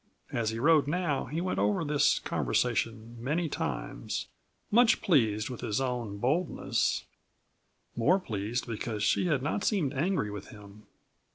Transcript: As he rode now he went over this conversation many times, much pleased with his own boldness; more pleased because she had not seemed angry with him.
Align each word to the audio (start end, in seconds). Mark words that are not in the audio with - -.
As 0.31 0.49
he 0.49 0.57
rode 0.57 0.87
now 0.87 1.25
he 1.25 1.41
went 1.41 1.59
over 1.59 1.85
this 1.85 2.17
conversation 2.17 3.17
many 3.23 3.47
times, 3.47 4.25
much 4.71 4.99
pleased 4.99 5.47
with 5.47 5.61
his 5.61 5.79
own 5.79 6.17
boldness; 6.17 7.05
more 7.95 8.19
pleased 8.19 8.65
because 8.65 9.03
she 9.03 9.27
had 9.27 9.43
not 9.43 9.63
seemed 9.63 9.93
angry 9.93 10.31
with 10.31 10.47
him. 10.47 10.87